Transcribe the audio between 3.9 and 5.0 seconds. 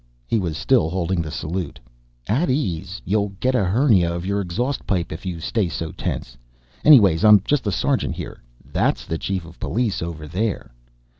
of your exhaust